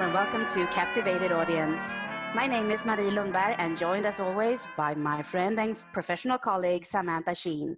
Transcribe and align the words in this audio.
and 0.00 0.12
welcome 0.12 0.44
to 0.44 0.66
Captivated 0.72 1.30
Audience. 1.30 1.96
My 2.34 2.48
name 2.48 2.72
is 2.72 2.84
Marie 2.84 3.10
Lundberg 3.10 3.54
and 3.58 3.78
joined 3.78 4.06
as 4.06 4.18
always 4.18 4.66
by 4.76 4.92
my 4.92 5.22
friend 5.22 5.60
and 5.60 5.78
professional 5.92 6.36
colleague 6.36 6.84
Samantha 6.84 7.32
Sheen. 7.32 7.76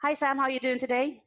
Hi 0.00 0.14
Sam, 0.14 0.38
how 0.38 0.44
are 0.44 0.50
you 0.50 0.60
doing 0.60 0.78
today? 0.78 1.20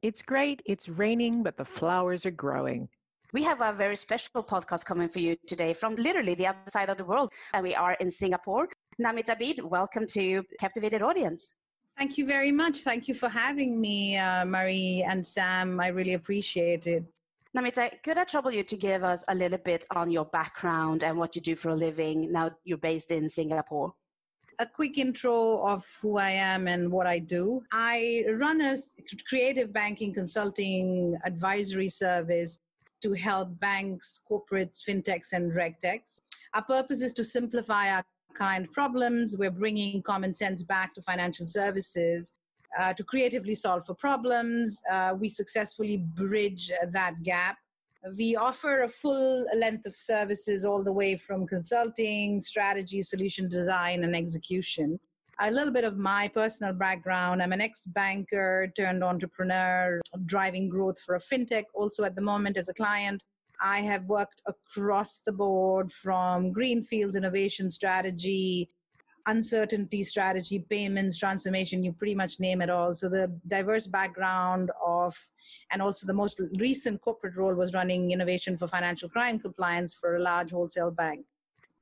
It's 0.00 0.22
great. 0.22 0.62
It's 0.64 0.88
raining, 0.88 1.42
but 1.42 1.58
the 1.58 1.64
flowers 1.66 2.24
are 2.24 2.30
growing. 2.30 2.88
We 3.34 3.42
have 3.42 3.60
a 3.60 3.70
very 3.70 3.96
special 3.96 4.42
podcast 4.42 4.86
coming 4.86 5.10
for 5.10 5.18
you 5.18 5.36
today 5.46 5.74
from 5.74 5.94
literally 5.96 6.34
the 6.34 6.46
other 6.46 6.70
side 6.70 6.88
of 6.88 6.96
the 6.96 7.04
world, 7.04 7.34
and 7.52 7.62
we 7.62 7.74
are 7.74 7.98
in 8.00 8.10
Singapore. 8.10 8.68
Namit 8.98 9.26
Abid, 9.26 9.62
welcome 9.62 10.06
to 10.06 10.42
Captivated 10.58 11.02
Audience. 11.02 11.58
Thank 11.98 12.16
you 12.16 12.24
very 12.24 12.50
much. 12.50 12.78
Thank 12.78 13.08
you 13.08 13.14
for 13.14 13.28
having 13.28 13.78
me, 13.78 14.16
uh, 14.16 14.46
Marie 14.46 15.04
and 15.06 15.26
Sam. 15.26 15.78
I 15.80 15.88
really 15.88 16.14
appreciate 16.14 16.86
it. 16.86 17.04
Namita, 17.56 17.90
could 18.02 18.18
I 18.18 18.24
trouble 18.24 18.50
you 18.50 18.62
to 18.64 18.76
give 18.76 19.02
us 19.02 19.24
a 19.28 19.34
little 19.34 19.56
bit 19.56 19.86
on 19.94 20.10
your 20.10 20.26
background 20.26 21.02
and 21.02 21.16
what 21.16 21.34
you 21.34 21.40
do 21.40 21.56
for 21.56 21.70
a 21.70 21.74
living 21.74 22.30
now 22.30 22.50
you're 22.64 22.76
based 22.76 23.10
in 23.10 23.30
Singapore? 23.30 23.94
A 24.58 24.66
quick 24.66 24.98
intro 24.98 25.66
of 25.66 25.86
who 26.02 26.18
I 26.18 26.32
am 26.32 26.68
and 26.68 26.92
what 26.92 27.06
I 27.06 27.18
do. 27.18 27.62
I 27.72 28.26
run 28.34 28.60
a 28.60 28.76
creative 29.26 29.72
banking 29.72 30.12
consulting 30.12 31.16
advisory 31.24 31.88
service 31.88 32.58
to 33.02 33.14
help 33.14 33.58
banks, 33.58 34.20
corporates, 34.30 34.82
fintechs, 34.86 35.32
and 35.32 35.52
regtechs. 35.52 36.20
Our 36.52 36.62
purpose 36.62 37.00
is 37.00 37.14
to 37.14 37.24
simplify 37.24 37.90
our 37.90 38.04
client 38.34 38.70
problems. 38.72 39.34
We're 39.38 39.50
bringing 39.50 40.02
common 40.02 40.34
sense 40.34 40.62
back 40.62 40.94
to 40.94 41.00
financial 41.00 41.46
services 41.46 42.34
uh, 42.78 42.92
to 42.92 43.04
creatively 43.04 43.54
solve 43.54 43.86
for 43.86 43.94
problems. 43.94 44.80
Uh, 44.90 45.14
we 45.18 45.28
successfully 45.28 45.98
bridge 45.98 46.70
that 46.90 47.22
gap. 47.22 47.56
We 48.16 48.36
offer 48.36 48.82
a 48.82 48.88
full 48.88 49.46
length 49.56 49.86
of 49.86 49.96
services 49.96 50.64
all 50.64 50.84
the 50.84 50.92
way 50.92 51.16
from 51.16 51.46
consulting, 51.46 52.40
strategy, 52.40 53.02
solution 53.02 53.48
design, 53.48 54.04
and 54.04 54.14
execution. 54.14 55.00
A 55.40 55.50
little 55.50 55.72
bit 55.72 55.84
of 55.84 55.98
my 55.98 56.28
personal 56.28 56.72
background 56.72 57.42
I'm 57.42 57.52
an 57.52 57.60
ex 57.60 57.84
banker 57.86 58.72
turned 58.74 59.04
entrepreneur, 59.04 60.00
driving 60.24 60.68
growth 60.68 60.98
for 61.00 61.16
a 61.16 61.20
fintech, 61.20 61.64
also 61.74 62.04
at 62.04 62.14
the 62.14 62.22
moment 62.22 62.56
as 62.56 62.68
a 62.68 62.74
client. 62.74 63.22
I 63.62 63.80
have 63.80 64.04
worked 64.04 64.40
across 64.46 65.20
the 65.24 65.32
board 65.32 65.92
from 65.92 66.52
greenfields 66.52 67.16
innovation 67.16 67.70
strategy 67.70 68.70
uncertainty 69.26 70.04
strategy, 70.04 70.64
payments, 70.70 71.18
transformation, 71.18 71.82
you 71.82 71.92
pretty 71.92 72.14
much 72.14 72.38
name 72.40 72.62
it 72.62 72.70
all. 72.70 72.94
So 72.94 73.08
the 73.08 73.32
diverse 73.46 73.86
background 73.86 74.70
of, 74.84 75.16
and 75.70 75.82
also 75.82 76.06
the 76.06 76.12
most 76.12 76.40
recent 76.58 77.00
corporate 77.00 77.36
role 77.36 77.54
was 77.54 77.74
running 77.74 78.12
innovation 78.12 78.56
for 78.56 78.68
financial 78.68 79.08
crime 79.08 79.38
compliance 79.38 79.94
for 79.94 80.16
a 80.16 80.22
large 80.22 80.50
wholesale 80.50 80.90
bank. 80.90 81.24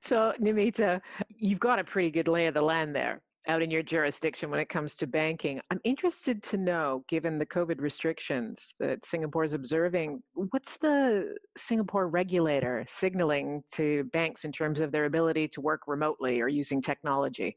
So, 0.00 0.34
Namita, 0.40 1.00
you've 1.28 1.60
got 1.60 1.78
a 1.78 1.84
pretty 1.84 2.10
good 2.10 2.28
lay 2.28 2.46
of 2.46 2.54
the 2.54 2.62
land 2.62 2.94
there 2.94 3.22
out 3.46 3.62
in 3.62 3.70
your 3.70 3.82
jurisdiction 3.82 4.50
when 4.50 4.60
it 4.60 4.68
comes 4.68 4.96
to 4.96 5.06
banking. 5.06 5.60
I'm 5.70 5.80
interested 5.84 6.42
to 6.44 6.56
know, 6.56 7.04
given 7.08 7.38
the 7.38 7.46
COVID 7.46 7.80
restrictions 7.80 8.74
that 8.80 9.04
Singapore 9.04 9.44
is 9.44 9.54
observing, 9.54 10.22
what's 10.34 10.78
the 10.78 11.36
Singapore 11.56 12.08
regulator 12.08 12.84
signaling 12.88 13.62
to 13.72 14.04
banks 14.12 14.44
in 14.44 14.52
terms 14.52 14.80
of 14.80 14.92
their 14.92 15.04
ability 15.04 15.48
to 15.48 15.60
work 15.60 15.82
remotely 15.86 16.40
or 16.40 16.48
using 16.48 16.80
technology? 16.80 17.56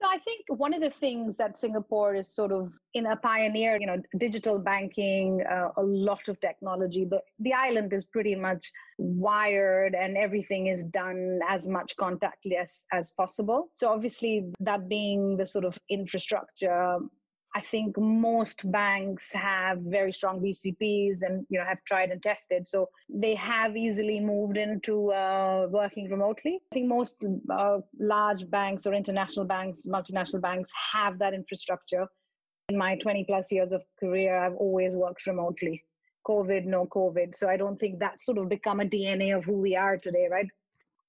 So 0.00 0.08
I 0.08 0.16
think 0.18 0.46
one 0.48 0.72
of 0.72 0.80
the 0.80 0.90
things 0.90 1.36
that 1.36 1.58
Singapore 1.58 2.14
is 2.14 2.34
sort 2.34 2.52
of 2.52 2.72
in 2.94 3.04
a 3.04 3.16
pioneer, 3.16 3.76
you 3.78 3.86
know, 3.86 4.00
digital 4.16 4.58
banking, 4.58 5.42
uh, 5.42 5.68
a 5.76 5.82
lot 5.82 6.26
of 6.28 6.40
technology. 6.40 7.04
The 7.04 7.20
the 7.40 7.52
island 7.52 7.92
is 7.92 8.06
pretty 8.06 8.34
much 8.34 8.72
wired, 8.96 9.94
and 9.94 10.16
everything 10.16 10.68
is 10.68 10.84
done 10.84 11.40
as 11.46 11.68
much 11.68 11.96
contactless 11.98 12.84
as 12.92 13.12
possible. 13.12 13.68
So 13.74 13.90
obviously, 13.90 14.50
that 14.60 14.88
being 14.88 15.36
the 15.36 15.46
sort 15.46 15.66
of 15.66 15.78
infrastructure 15.90 16.98
I 17.54 17.60
think 17.60 17.98
most 17.98 18.70
banks 18.70 19.32
have 19.32 19.78
very 19.78 20.12
strong 20.12 20.40
BCPs 20.40 21.22
and 21.22 21.44
you 21.48 21.58
know 21.58 21.64
have 21.64 21.82
tried 21.84 22.10
and 22.10 22.22
tested, 22.22 22.66
so 22.66 22.88
they 23.08 23.34
have 23.34 23.76
easily 23.76 24.20
moved 24.20 24.56
into 24.56 25.10
uh, 25.10 25.66
working 25.68 26.08
remotely. 26.08 26.60
I 26.72 26.74
think 26.74 26.86
most 26.88 27.16
uh, 27.52 27.78
large 27.98 28.48
banks 28.50 28.86
or 28.86 28.94
international 28.94 29.46
banks, 29.46 29.84
multinational 29.84 30.40
banks 30.40 30.70
have 30.92 31.18
that 31.18 31.34
infrastructure. 31.34 32.06
In 32.68 32.78
my 32.78 32.96
20 32.98 33.24
plus 33.24 33.50
years 33.50 33.72
of 33.72 33.82
career, 33.98 34.38
I've 34.38 34.54
always 34.54 34.94
worked 34.94 35.26
remotely. 35.26 35.82
COVID, 36.28 36.66
no 36.66 36.86
COVID. 36.86 37.34
So 37.34 37.48
I 37.48 37.56
don't 37.56 37.80
think 37.80 37.98
that's 37.98 38.24
sort 38.24 38.38
of 38.38 38.48
become 38.48 38.78
a 38.78 38.84
DNA 38.84 39.36
of 39.36 39.44
who 39.44 39.54
we 39.54 39.74
are 39.74 39.96
today, 39.96 40.28
right? 40.30 40.46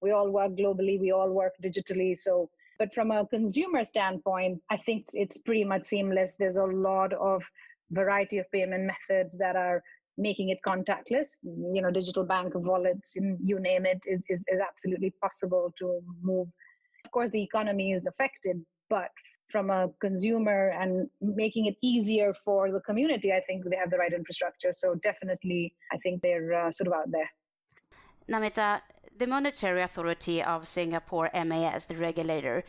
We 0.02 0.10
all 0.10 0.32
work 0.32 0.54
globally, 0.54 1.00
we 1.00 1.12
all 1.12 1.30
work 1.30 1.54
digitally. 1.64 2.18
So 2.18 2.50
but 2.82 2.96
from 2.96 3.12
a 3.12 3.28
consumer 3.28 3.84
standpoint, 3.84 4.60
I 4.72 4.78
think 4.78 5.06
it's 5.14 5.38
pretty 5.38 5.64
much 5.64 5.84
seamless. 5.84 6.36
There's 6.36 6.56
a 6.56 6.64
lot 6.64 7.14
of 7.14 7.44
variety 7.92 8.40
of 8.40 8.52
payment 8.52 8.86
methods 8.94 9.38
that 9.38 9.56
are 9.56 9.84
making 10.18 10.50
it 10.50 10.58
contactless. 10.66 11.28
You 11.44 11.84
know, 11.84 11.92
digital 11.92 12.24
bank 12.24 12.54
wallets, 12.56 13.14
you 13.16 13.60
name 13.60 13.86
it, 13.86 14.00
is, 14.08 14.26
is, 14.30 14.44
is 14.48 14.60
absolutely 14.60 15.14
possible 15.22 15.72
to 15.78 16.00
move. 16.24 16.48
Of 17.06 17.12
course, 17.12 17.30
the 17.30 17.44
economy 17.44 17.92
is 17.92 18.08
affected, 18.08 18.58
but 18.90 19.12
from 19.52 19.70
a 19.70 19.90
consumer 20.02 20.70
and 20.70 21.08
making 21.22 21.68
it 21.68 21.76
easier 21.84 22.34
for 22.44 22.72
the 22.72 22.80
community, 22.80 23.32
I 23.32 23.42
think 23.42 23.64
they 23.70 23.76
have 23.76 23.92
the 23.92 24.00
right 24.00 24.12
infrastructure. 24.12 24.74
So 24.74 24.96
definitely, 25.04 25.76
I 25.94 25.98
think 25.98 26.22
they're 26.24 26.52
uh, 26.52 26.72
sort 26.72 26.88
of 26.88 26.94
out 26.94 27.12
there. 27.12 27.30
Namita, 28.28 28.82
the 29.18 29.28
Monetary 29.28 29.82
Authority 29.82 30.42
of 30.42 30.68
Singapore, 30.68 31.30
MAS, 31.34 31.86
the 31.86 31.96
regulator, 31.96 32.64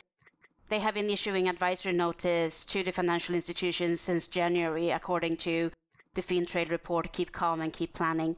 they 0.69 0.79
have 0.79 0.95
been 0.95 1.11
issuing 1.11 1.49
advisory 1.49 1.93
notice 1.93 2.65
to 2.65 2.83
the 2.83 2.93
financial 2.93 3.35
institutions 3.35 4.01
since 4.01 4.27
January, 4.27 4.91
according 4.91 5.37
to 5.39 5.71
the 6.15 6.23
FinTrade 6.23 6.71
report, 6.71 7.13
Keep 7.13 7.33
Calm 7.33 7.61
and 7.61 7.73
Keep 7.73 7.95
Planning. 7.95 8.37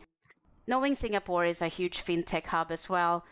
Knowing 0.66 0.96
Singapore 0.96 1.44
is 1.44 1.60
a 1.60 1.68
huge 1.68 2.04
fintech 2.04 2.46
hub 2.46 2.72
as 2.72 2.88
well, 2.88 3.24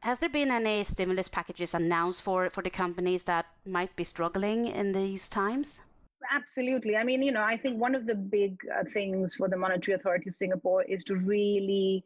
has 0.00 0.18
there 0.20 0.28
been 0.28 0.50
any 0.50 0.84
stimulus 0.84 1.28
packages 1.28 1.74
announced 1.74 2.22
for, 2.22 2.50
for 2.50 2.62
the 2.62 2.70
companies 2.70 3.24
that 3.24 3.46
might 3.66 3.94
be 3.96 4.04
struggling 4.04 4.66
in 4.66 4.92
these 4.92 5.28
times? 5.28 5.80
Absolutely. 6.30 6.96
I 6.96 7.04
mean, 7.04 7.22
you 7.22 7.32
know, 7.32 7.42
I 7.42 7.56
think 7.56 7.80
one 7.80 7.94
of 7.94 8.06
the 8.06 8.14
big 8.14 8.60
uh, 8.72 8.84
things 8.92 9.34
for 9.34 9.48
the 9.48 9.56
Monetary 9.56 9.94
Authority 9.94 10.28
of 10.28 10.36
Singapore 10.36 10.82
is 10.84 11.02
to 11.04 11.16
really 11.16 12.04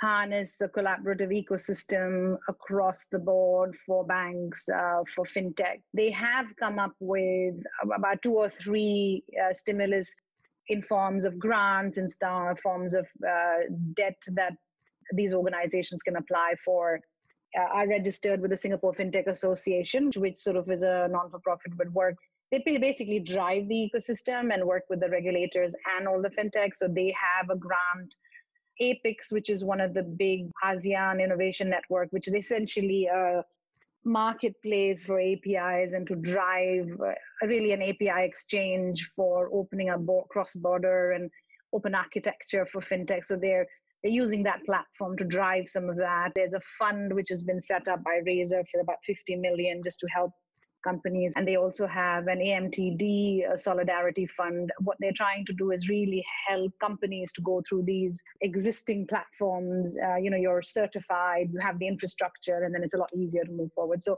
harness 0.00 0.60
a 0.62 0.68
collaborative 0.68 1.30
ecosystem 1.30 2.38
across 2.48 3.04
the 3.12 3.18
board 3.18 3.76
for 3.86 4.04
banks, 4.04 4.68
uh, 4.68 5.02
for 5.14 5.24
fintech. 5.26 5.82
They 5.92 6.10
have 6.10 6.46
come 6.56 6.78
up 6.78 6.94
with 7.00 7.56
about 7.94 8.22
two 8.22 8.32
or 8.32 8.48
three 8.48 9.22
uh, 9.42 9.52
stimulus 9.52 10.14
in 10.68 10.82
forms 10.82 11.24
of 11.24 11.38
grants 11.38 11.98
and 11.98 12.10
star 12.10 12.56
forms 12.56 12.94
of 12.94 13.06
uh, 13.26 13.58
debt 13.94 14.16
that 14.28 14.54
these 15.12 15.34
organizations 15.34 16.02
can 16.02 16.16
apply 16.16 16.54
for. 16.64 17.00
Uh, 17.58 17.62
are 17.62 17.88
registered 17.88 18.40
with 18.40 18.52
the 18.52 18.56
Singapore 18.56 18.94
FinTech 18.94 19.26
Association, 19.26 20.12
which 20.16 20.38
sort 20.38 20.54
of 20.54 20.70
is 20.70 20.82
a 20.82 21.08
non-for-profit 21.10 21.76
but 21.76 21.90
work 21.90 22.14
they 22.50 22.78
basically 22.78 23.20
drive 23.20 23.68
the 23.68 23.90
ecosystem 23.90 24.52
and 24.52 24.64
work 24.64 24.84
with 24.90 25.00
the 25.00 25.08
regulators 25.08 25.74
and 25.96 26.08
all 26.08 26.20
the 26.20 26.30
fintech. 26.30 26.72
So 26.76 26.88
they 26.88 27.14
have 27.16 27.48
a 27.50 27.56
grant 27.56 28.14
APIX, 28.80 29.32
which 29.32 29.50
is 29.50 29.64
one 29.64 29.80
of 29.80 29.94
the 29.94 30.02
big 30.02 30.50
ASEAN 30.64 31.22
Innovation 31.22 31.68
Network, 31.68 32.08
which 32.10 32.28
is 32.28 32.34
essentially 32.34 33.06
a 33.06 33.44
marketplace 34.04 35.04
for 35.04 35.20
APIs 35.20 35.92
and 35.92 36.06
to 36.06 36.16
drive 36.16 36.88
uh, 37.04 37.12
really 37.46 37.72
an 37.72 37.82
API 37.82 38.24
exchange 38.24 39.10
for 39.14 39.50
opening 39.52 39.90
up 39.90 40.00
cross-border 40.30 41.12
and 41.12 41.30
open 41.72 41.94
architecture 41.94 42.66
for 42.66 42.80
fintech. 42.80 43.24
So 43.24 43.36
they're 43.36 43.66
they're 44.02 44.12
using 44.12 44.42
that 44.44 44.64
platform 44.64 45.16
to 45.18 45.24
drive 45.24 45.64
some 45.68 45.90
of 45.90 45.96
that. 45.96 46.30
There's 46.34 46.54
a 46.54 46.60
fund 46.78 47.12
which 47.12 47.28
has 47.28 47.42
been 47.42 47.60
set 47.60 47.86
up 47.86 48.02
by 48.02 48.20
Razer 48.26 48.64
for 48.72 48.80
about 48.80 48.96
50 49.06 49.36
million 49.36 49.82
just 49.84 50.00
to 50.00 50.06
help 50.06 50.32
companies 50.82 51.32
and 51.36 51.46
they 51.46 51.56
also 51.56 51.86
have 51.86 52.26
an 52.26 52.38
AMTD 52.38 53.58
solidarity 53.58 54.26
fund. 54.36 54.70
What 54.80 54.96
they're 55.00 55.12
trying 55.12 55.44
to 55.46 55.52
do 55.52 55.70
is 55.72 55.88
really 55.88 56.24
help 56.48 56.72
companies 56.80 57.32
to 57.34 57.42
go 57.42 57.62
through 57.68 57.84
these 57.84 58.20
existing 58.40 59.06
platforms. 59.06 59.96
Uh, 60.02 60.16
you 60.16 60.30
know 60.30 60.36
you're 60.36 60.62
certified 60.62 61.50
you 61.52 61.60
have 61.60 61.78
the 61.78 61.86
infrastructure 61.86 62.64
and 62.64 62.74
then 62.74 62.82
it's 62.82 62.94
a 62.94 62.98
lot 62.98 63.10
easier 63.14 63.44
to 63.44 63.52
move 63.52 63.72
forward. 63.74 64.02
So 64.02 64.16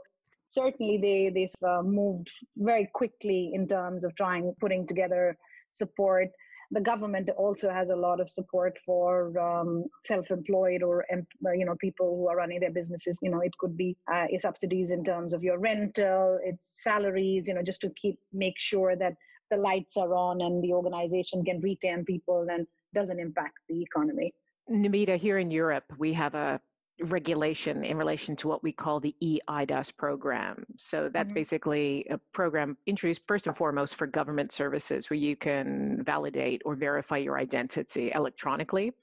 certainly 0.49 0.97
they 0.97 1.31
they've 1.33 1.67
uh, 1.67 1.81
moved 1.81 2.31
very 2.57 2.89
quickly 2.93 3.51
in 3.53 3.67
terms 3.67 4.03
of 4.03 4.15
trying 4.15 4.53
putting 4.59 4.87
together 4.87 5.37
support 5.71 6.29
the 6.73 6.81
government 6.81 7.29
also 7.37 7.69
has 7.69 7.89
a 7.89 7.95
lot 7.95 8.19
of 8.19 8.29
support 8.29 8.77
for 8.85 9.37
um, 9.39 9.85
self-employed 10.03 10.81
or 10.81 11.05
uh, 11.13 11.51
you 11.51 11.65
know 11.65 11.75
people 11.79 12.15
who 12.17 12.27
are 12.27 12.37
running 12.37 12.59
their 12.59 12.71
businesses. 12.71 13.19
You 13.21 13.29
know, 13.29 13.41
it 13.41 13.55
could 13.59 13.77
be 13.77 13.95
uh, 14.11 14.25
subsidies 14.39 14.91
in 14.91 15.03
terms 15.03 15.33
of 15.33 15.43
your 15.43 15.59
rental, 15.59 16.39
it's 16.43 16.81
salaries. 16.83 17.47
You 17.47 17.53
know, 17.53 17.63
just 17.63 17.81
to 17.81 17.89
keep 17.91 18.17
make 18.33 18.57
sure 18.57 18.95
that 18.95 19.13
the 19.51 19.57
lights 19.57 19.97
are 19.97 20.15
on 20.15 20.41
and 20.41 20.63
the 20.63 20.73
organization 20.73 21.45
can 21.45 21.61
retain 21.61 22.03
people 22.05 22.47
and 22.49 22.65
doesn't 22.93 23.19
impact 23.19 23.59
the 23.69 23.81
economy. 23.81 24.33
Namita, 24.69 25.17
here 25.17 25.37
in 25.37 25.51
Europe, 25.51 25.85
we 25.97 26.13
have 26.13 26.33
a 26.33 26.59
regulation 27.01 27.83
in 27.83 27.97
relation 27.97 28.35
to 28.37 28.47
what 28.47 28.63
we 28.63 28.71
call 28.71 28.99
the 28.99 29.15
eIDAS 29.21 29.95
program. 29.95 30.65
So 30.77 31.09
that's 31.11 31.29
mm-hmm. 31.29 31.35
basically 31.35 32.05
a 32.09 32.17
program 32.33 32.77
introduced 32.85 33.21
first 33.27 33.47
and 33.47 33.57
foremost 33.57 33.95
for 33.95 34.07
government 34.07 34.51
services 34.51 35.09
where 35.09 35.17
you 35.17 35.35
can 35.35 36.03
validate 36.03 36.61
or 36.65 36.75
verify 36.75 37.17
your 37.17 37.37
identity 37.37 38.11
electronically. 38.13 38.93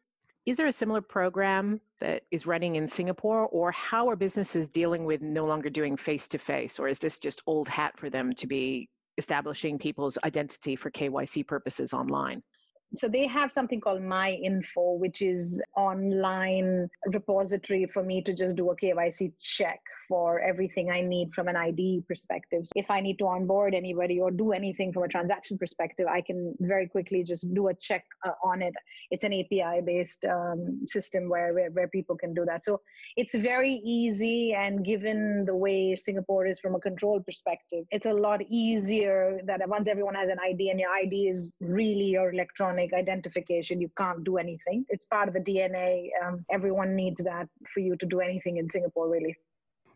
Is 0.47 0.57
there 0.57 0.67
a 0.67 0.73
similar 0.73 1.03
program 1.03 1.81
that 2.01 2.23
is 2.31 2.47
running 2.47 2.77
in 2.77 2.87
Singapore, 2.87 3.47
or 3.47 3.73
how 3.73 4.09
are 4.09 4.17
businesses 4.17 4.69
dealing 4.69 5.05
with 5.05 5.21
no 5.21 5.45
longer 5.45 5.69
doing 5.69 5.97
face 5.97 6.29
to 6.29 6.39
face, 6.39 6.79
or 6.79 6.89
is 6.89 6.99
this 6.99 7.19
just 7.19 7.43
old 7.47 7.69
hat 7.69 7.99
for 7.99 8.09
them 8.09 8.33
to 8.35 8.47
be 8.47 8.89
establishing 9.19 9.79
people's 9.79 10.17
identity 10.25 10.77
for 10.77 10.91
KYC 10.91 11.47
purposes 11.47 11.93
online? 11.93 12.41
So 12.97 13.09
they 13.09 13.27
have 13.29 13.53
something 13.53 13.81
called 13.81 14.03
My 14.03 14.33
Info, 14.33 14.95
which 14.95 15.23
is 15.23 15.61
online 15.77 16.89
repository 17.07 17.87
for 17.87 18.03
me 18.03 18.21
to 18.23 18.35
just 18.35 18.57
do 18.57 18.71
a 18.71 18.77
KYC 18.77 19.33
check 19.41 19.81
for 20.09 20.41
everything 20.41 20.91
I 20.91 21.01
need 21.01 21.33
from 21.33 21.47
an 21.47 21.55
ID 21.55 22.03
perspective. 22.09 22.63
So 22.65 22.73
If 22.75 22.91
I 22.91 23.01
need 23.01 23.17
to 23.21 23.29
onboard 23.29 23.75
anybody 23.75 24.19
or 24.19 24.33
do 24.33 24.51
anything 24.51 24.93
from 24.93 25.05
a 25.05 25.09
transaction 25.09 25.57
perspective, 25.57 26.09
I 26.09 26.21
can 26.21 26.57
very 26.59 26.89
quickly 26.89 27.23
just 27.23 27.55
do 27.55 27.69
a 27.69 27.75
check 27.75 28.05
uh, 28.27 28.33
on 28.43 28.61
it. 28.61 28.75
It's 29.13 29.23
an 29.23 29.33
API 29.33 29.83
based 29.87 30.25
um, 30.25 30.85
system 30.89 31.29
where, 31.29 31.55
where, 31.55 31.71
where 31.71 31.89
people 31.89 32.17
can 32.17 32.35
do 32.35 32.45
that. 32.45 32.65
So 32.65 32.81
it's 33.17 33.37
very 33.37 33.75
easy. 33.85 34.53
And 34.53 34.85
given 34.85 35.45
the 35.45 35.55
way 35.55 35.95
Singapore 35.95 36.45
is 36.45 36.59
from 36.59 36.75
a 36.75 36.81
control 36.81 37.21
perspective, 37.21 37.85
it's 37.93 38.07
a 38.07 38.13
lot 38.13 38.43
easier 38.51 39.41
that 39.45 39.61
once 39.69 39.87
everyone 39.87 40.17
has 40.17 40.29
an 40.29 40.39
ID 40.45 40.71
and 40.71 40.81
your 40.81 40.91
ID 40.91 41.29
is 41.29 41.55
really 41.61 42.07
your 42.17 42.33
electronic 42.33 42.80
identification, 42.93 43.81
you 43.81 43.91
can't 43.97 44.25
do 44.25 44.39
anything. 44.39 44.85
It's 44.89 45.05
part 45.05 45.29
of 45.29 45.35
the 45.35 45.41
DNA. 45.41 46.09
Um, 46.25 46.45
everyone 46.51 46.97
needs 46.97 47.23
that 47.25 47.49
for 47.73 47.81
you 47.81 47.97
to 47.97 48.07
do 48.07 48.21
anything 48.21 48.57
in 48.57 48.69
Singapore, 48.71 49.09
really 49.09 49.37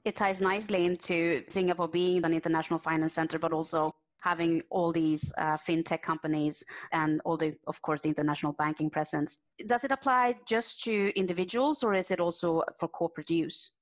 it 0.04 0.16
ties 0.16 0.40
nicely 0.40 0.84
into 0.84 1.42
Singapore 1.48 1.88
being 1.88 2.25
an 2.25 2.34
international 2.34 2.78
finance 2.78 3.14
center, 3.14 3.38
but 3.38 3.52
also 3.52 3.94
having 4.20 4.62
all 4.70 4.92
these 4.92 5.32
uh, 5.38 5.56
fintech 5.56 6.02
companies 6.02 6.62
and 6.92 7.20
all 7.25 7.36
the, 7.36 7.54
of 7.66 7.81
course, 7.82 8.00
the 8.02 8.08
international 8.08 8.52
banking 8.52 8.88
presence. 8.88 9.40
Does 9.66 9.84
it 9.84 9.90
apply 9.90 10.37
just 10.46 10.82
to 10.84 11.12
individuals 11.19 11.82
or 11.82 11.94
is 11.94 12.10
it 12.10 12.20
also 12.20 12.62
for 12.78 12.88
corporate 12.88 13.30
use? 13.30 13.76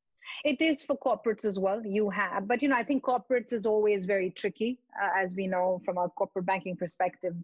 It 0.45 0.61
is 0.61 0.83
for 0.83 0.97
corporates 0.97 1.45
as 1.45 1.59
well. 1.59 1.85
You 1.85 2.09
have, 2.11 2.49
but 2.49 2.63
you 2.63 2.69
know, 2.69 2.77
I 2.77 2.85
think 2.85 3.05
corporates 3.05 3.53
is 3.53 3.67
always 3.67 4.05
very 4.05 4.31
tricky, 4.31 4.79
uh, 5.01 5.11
as 5.23 5.35
we 5.35 5.47
know 5.47 5.81
from 5.85 5.99
a 5.99 6.09
corporate 6.09 6.47
banking 6.47 6.77
perspective 6.77 7.35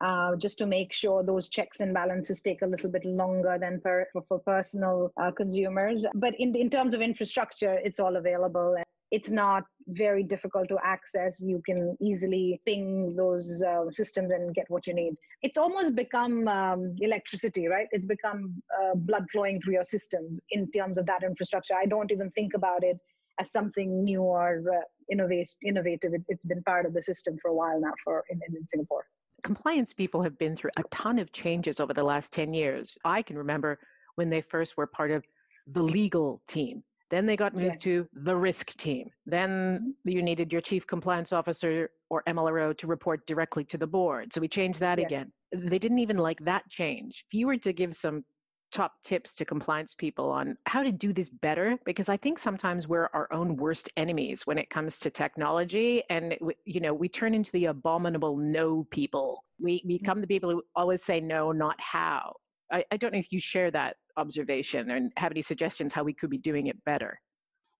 uh, 0.00 0.36
just 0.36 0.58
to 0.58 0.66
make 0.66 0.92
sure 0.92 1.22
those 1.22 1.48
checks 1.48 1.80
and 1.80 1.92
balances 1.92 2.40
take 2.40 2.62
a 2.62 2.66
little 2.66 2.90
bit 2.90 3.04
longer 3.04 3.58
than 3.60 3.80
for, 3.80 4.06
for, 4.12 4.24
for 4.28 4.38
personal 4.40 5.12
uh, 5.20 5.30
consumers. 5.30 6.06
But 6.14 6.34
in, 6.38 6.54
in 6.54 6.70
terms 6.70 6.94
of 6.94 7.00
infrastructure, 7.00 7.78
it's 7.82 7.98
all 7.98 8.16
available. 8.16 8.76
It's 9.10 9.30
not 9.30 9.64
very 9.88 10.22
difficult 10.22 10.68
to 10.68 10.76
access. 10.84 11.40
You 11.40 11.62
can 11.64 11.96
easily 12.00 12.60
ping 12.66 13.16
those 13.16 13.62
uh, 13.62 13.90
systems 13.90 14.30
and 14.30 14.54
get 14.54 14.66
what 14.68 14.86
you 14.86 14.94
need. 14.94 15.14
It's 15.42 15.56
almost 15.56 15.94
become 15.96 16.46
um, 16.46 16.94
electricity, 17.00 17.68
right? 17.68 17.88
It's 17.90 18.06
become 18.06 18.62
uh, 18.78 18.94
blood 18.94 19.24
flowing 19.32 19.60
through 19.62 19.74
your 19.74 19.84
systems 19.84 20.38
in 20.50 20.70
terms 20.70 20.98
of 20.98 21.06
that 21.06 21.22
infrastructure. 21.22 21.74
I 21.74 21.86
don't 21.86 22.12
even 22.12 22.30
think 22.32 22.52
about 22.54 22.84
it 22.84 22.98
as 23.40 23.50
something 23.50 24.04
new 24.04 24.20
or 24.20 24.62
uh, 24.70 24.80
innovative. 25.10 26.12
It's, 26.12 26.26
it's 26.28 26.44
been 26.44 26.62
part 26.64 26.84
of 26.84 26.92
the 26.92 27.02
system 27.02 27.38
for 27.40 27.50
a 27.50 27.54
while 27.54 27.80
now 27.80 27.92
for 28.04 28.24
in, 28.28 28.40
in 28.46 28.68
Singapore 28.68 29.06
compliance 29.42 29.92
people 29.92 30.22
have 30.22 30.38
been 30.38 30.56
through 30.56 30.70
a 30.76 30.82
ton 30.90 31.18
of 31.18 31.32
changes 31.32 31.80
over 31.80 31.92
the 31.92 32.02
last 32.02 32.32
10 32.32 32.54
years. 32.54 32.96
I 33.04 33.22
can 33.22 33.36
remember 33.36 33.78
when 34.16 34.30
they 34.30 34.40
first 34.40 34.76
were 34.76 34.86
part 34.86 35.10
of 35.10 35.24
the 35.66 35.82
legal 35.82 36.42
team. 36.48 36.82
Then 37.10 37.24
they 37.24 37.36
got 37.36 37.54
moved 37.54 37.86
yeah. 37.86 38.02
to 38.02 38.08
the 38.12 38.36
risk 38.36 38.76
team. 38.76 39.10
Then 39.24 39.50
mm-hmm. 39.50 40.10
you 40.10 40.22
needed 40.22 40.52
your 40.52 40.60
chief 40.60 40.86
compliance 40.86 41.32
officer 41.32 41.90
or 42.10 42.22
MLRO 42.28 42.76
to 42.76 42.86
report 42.86 43.26
directly 43.26 43.64
to 43.64 43.78
the 43.78 43.86
board. 43.86 44.32
So 44.32 44.40
we 44.40 44.48
changed 44.48 44.80
that 44.80 44.98
yeah. 44.98 45.06
again. 45.06 45.32
They 45.52 45.78
didn't 45.78 46.00
even 46.00 46.18
like 46.18 46.40
that 46.40 46.68
change. 46.68 47.24
If 47.26 47.34
you 47.34 47.46
were 47.46 47.56
to 47.56 47.72
give 47.72 47.96
some 47.96 48.24
top 48.70 48.92
tips 49.02 49.34
to 49.34 49.44
compliance 49.44 49.94
people 49.94 50.30
on 50.30 50.56
how 50.66 50.82
to 50.82 50.92
do 50.92 51.12
this 51.12 51.28
better 51.28 51.78
because 51.84 52.08
i 52.08 52.16
think 52.16 52.38
sometimes 52.38 52.86
we're 52.86 53.08
our 53.14 53.28
own 53.32 53.56
worst 53.56 53.88
enemies 53.96 54.46
when 54.46 54.58
it 54.58 54.68
comes 54.70 54.98
to 54.98 55.10
technology 55.10 56.02
and 56.10 56.36
you 56.64 56.80
know 56.80 56.92
we 56.92 57.08
turn 57.08 57.34
into 57.34 57.50
the 57.52 57.66
abominable 57.66 58.36
no 58.36 58.86
people. 58.90 59.44
We 59.60 59.80
mm. 59.80 59.98
become 59.98 60.20
the 60.20 60.26
people 60.26 60.50
who 60.50 60.62
always 60.74 61.04
say 61.04 61.20
no 61.20 61.52
not 61.52 61.76
how. 61.80 62.34
I, 62.70 62.84
I 62.90 62.96
don't 62.96 63.12
know 63.12 63.18
if 63.18 63.32
you 63.32 63.40
share 63.40 63.70
that 63.70 63.96
observation 64.16 64.90
and 64.90 65.12
have 65.16 65.32
any 65.32 65.42
suggestions 65.42 65.92
how 65.92 66.02
we 66.04 66.12
could 66.12 66.30
be 66.30 66.38
doing 66.38 66.66
it 66.66 66.84
better 66.84 67.18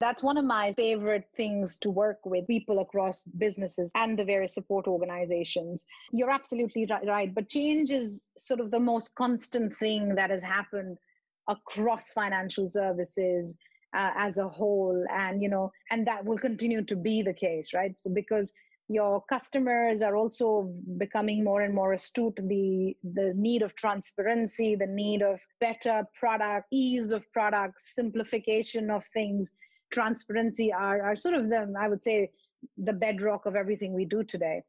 that's 0.00 0.22
one 0.22 0.38
of 0.38 0.44
my 0.44 0.72
favorite 0.74 1.28
things 1.36 1.78
to 1.78 1.90
work 1.90 2.18
with 2.24 2.46
people 2.46 2.78
across 2.80 3.24
businesses 3.36 3.90
and 3.94 4.18
the 4.18 4.24
various 4.24 4.54
support 4.54 4.86
organizations. 4.86 5.84
You're 6.12 6.30
absolutely 6.30 6.88
right. 7.06 7.34
But 7.34 7.48
change 7.48 7.90
is 7.90 8.30
sort 8.38 8.60
of 8.60 8.70
the 8.70 8.80
most 8.80 9.14
constant 9.16 9.74
thing 9.74 10.14
that 10.14 10.30
has 10.30 10.42
happened 10.42 10.98
across 11.48 12.12
financial 12.12 12.68
services 12.68 13.56
uh, 13.96 14.10
as 14.16 14.38
a 14.38 14.48
whole. 14.48 15.04
And, 15.12 15.42
you 15.42 15.48
know, 15.48 15.72
and 15.90 16.06
that 16.06 16.24
will 16.24 16.38
continue 16.38 16.84
to 16.84 16.96
be 16.96 17.22
the 17.22 17.34
case, 17.34 17.70
right? 17.74 17.98
So 17.98 18.10
because 18.10 18.52
your 18.88 19.22
customers 19.28 20.00
are 20.00 20.16
also 20.16 20.72
becoming 20.96 21.44
more 21.44 21.60
and 21.60 21.74
more 21.74 21.92
astute 21.92 22.36
the 22.36 22.96
the 23.12 23.34
need 23.36 23.60
of 23.60 23.74
transparency 23.76 24.74
the 24.74 24.86
need 24.86 25.20
of 25.20 25.38
better 25.60 26.04
product 26.18 26.66
ease 26.72 27.12
of 27.12 27.22
products 27.32 27.94
simplification 27.94 28.90
of 28.90 29.04
things 29.12 29.50
transparency 29.90 30.72
are, 30.72 31.02
are 31.02 31.16
sort 31.16 31.34
of 31.34 31.48
the, 31.48 31.74
I 31.78 31.88
would 31.88 32.02
say, 32.02 32.30
the 32.76 32.92
bedrock 32.92 33.46
of 33.46 33.56
everything 33.56 33.94
we 33.94 34.04
do 34.04 34.24
today. 34.24 34.62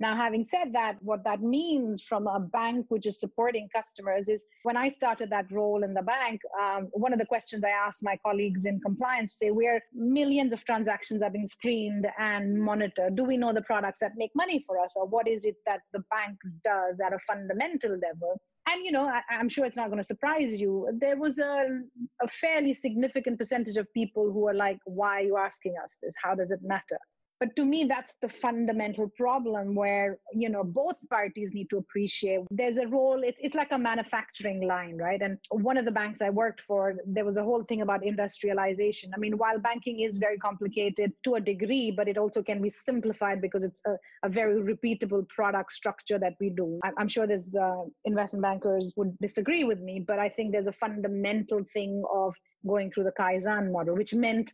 Now, 0.00 0.16
having 0.16 0.44
said 0.44 0.72
that, 0.74 0.96
what 1.00 1.24
that 1.24 1.42
means 1.42 2.02
from 2.02 2.28
a 2.28 2.38
bank 2.38 2.86
which 2.88 3.06
is 3.06 3.18
supporting 3.18 3.68
customers 3.74 4.28
is 4.28 4.44
when 4.62 4.76
I 4.76 4.90
started 4.90 5.28
that 5.30 5.50
role 5.50 5.82
in 5.82 5.92
the 5.92 6.02
bank, 6.02 6.40
um, 6.60 6.88
one 6.92 7.12
of 7.12 7.18
the 7.18 7.26
questions 7.26 7.64
I 7.64 7.70
asked 7.70 8.02
my 8.02 8.16
colleagues 8.24 8.64
in 8.64 8.80
compliance 8.80 9.36
say, 9.38 9.50
where 9.50 9.82
millions 9.92 10.52
of 10.52 10.64
transactions 10.64 11.20
are 11.20 11.30
being 11.30 11.48
screened 11.48 12.06
and 12.16 12.60
monitored, 12.60 13.16
do 13.16 13.24
we 13.24 13.36
know 13.36 13.52
the 13.52 13.62
products 13.62 13.98
that 13.98 14.12
make 14.16 14.30
money 14.36 14.62
for 14.66 14.78
us? 14.78 14.92
Or 14.94 15.06
what 15.06 15.26
is 15.26 15.44
it 15.44 15.56
that 15.66 15.80
the 15.92 16.04
bank 16.10 16.38
does 16.64 17.00
at 17.00 17.12
a 17.12 17.18
fundamental 17.26 17.90
level? 17.90 18.40
And, 18.70 18.84
you 18.84 18.92
know, 18.92 19.08
I, 19.08 19.22
am 19.30 19.48
sure 19.48 19.64
it's 19.64 19.76
not 19.76 19.88
going 19.88 19.98
to 19.98 20.04
surprise 20.04 20.60
you. 20.60 20.88
There 21.00 21.16
was 21.16 21.38
a, 21.38 21.80
a 22.22 22.28
fairly 22.28 22.74
significant 22.74 23.38
percentage 23.38 23.76
of 23.76 23.92
people 23.94 24.30
who 24.30 24.46
are 24.46 24.54
like, 24.54 24.78
why 24.84 25.20
are 25.20 25.24
you 25.24 25.36
asking 25.38 25.74
us 25.82 25.96
this? 26.02 26.14
How 26.22 26.34
does 26.34 26.52
it 26.52 26.60
matter? 26.62 26.98
But 27.40 27.54
to 27.56 27.64
me 27.64 27.84
that's 27.84 28.14
the 28.22 28.28
fundamental 28.28 29.08
problem 29.16 29.74
where 29.74 30.18
you 30.32 30.48
know 30.48 30.64
both 30.64 30.96
parties 31.10 31.52
need 31.54 31.68
to 31.70 31.78
appreciate 31.78 32.40
there's 32.50 32.78
a 32.78 32.86
role 32.86 33.22
it's, 33.24 33.38
it's 33.42 33.54
like 33.54 33.72
a 33.72 33.78
manufacturing 33.78 34.66
line 34.66 34.96
right? 34.96 35.22
And 35.22 35.38
one 35.50 35.76
of 35.76 35.84
the 35.84 35.90
banks 35.90 36.20
i 36.20 36.30
worked 36.30 36.60
for 36.62 36.96
there 37.06 37.24
was 37.24 37.36
a 37.36 37.42
whole 37.42 37.62
thing 37.64 37.82
about 37.82 38.04
industrialization. 38.04 39.10
I 39.14 39.18
mean 39.18 39.36
while 39.38 39.58
banking 39.58 40.00
is 40.00 40.18
very 40.18 40.38
complicated 40.38 41.12
to 41.24 41.36
a 41.36 41.40
degree 41.40 41.90
but 41.90 42.08
it 42.08 42.18
also 42.18 42.42
can 42.42 42.60
be 42.62 42.70
simplified 42.70 43.40
because 43.40 43.62
it's 43.62 43.80
a, 43.86 43.96
a 44.24 44.28
very 44.28 44.60
repeatable 44.60 45.28
product 45.28 45.72
structure 45.72 46.18
that 46.18 46.34
we 46.40 46.50
do. 46.50 46.80
I'm 46.98 47.08
sure 47.08 47.26
there's 47.26 47.54
uh, 47.54 47.82
investment 48.04 48.42
bankers 48.42 48.94
would 48.96 49.16
disagree 49.18 49.64
with 49.64 49.80
me 49.80 50.00
but 50.00 50.18
i 50.18 50.28
think 50.28 50.52
there's 50.52 50.66
a 50.66 50.72
fundamental 50.72 51.64
thing 51.72 52.02
of 52.12 52.34
going 52.66 52.90
through 52.90 53.04
the 53.04 53.12
kaizen 53.12 53.70
model 53.70 53.94
which 53.94 54.14
meant 54.14 54.52